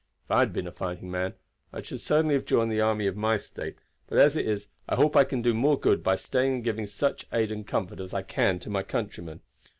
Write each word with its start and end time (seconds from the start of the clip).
If 0.25 0.31
I 0.31 0.39
had 0.39 0.51
been 0.51 0.65
a 0.65 0.71
fighting 0.71 1.11
man 1.11 1.35
I 1.71 1.83
should 1.83 1.99
certainly 1.99 2.33
have 2.33 2.43
joined 2.45 2.71
the 2.71 2.81
army 2.81 3.05
of 3.05 3.15
my 3.15 3.37
State; 3.37 3.75
but 4.07 4.17
as 4.17 4.35
it 4.35 4.47
is, 4.47 4.67
I 4.89 4.95
hope 4.95 5.15
I 5.15 5.23
can 5.23 5.43
do 5.43 5.53
more 5.53 5.79
good 5.79 6.01
by 6.01 6.15
staying 6.15 6.55
and 6.55 6.63
giving 6.63 6.87
such 6.87 7.27
aid 7.31 7.51
and 7.51 7.67
comfort 7.67 7.99
as 7.99 8.11
I 8.11 8.23
can 8.23 8.57
to 8.61 8.69
my 8.71 8.81
countrymen. 8.81 9.41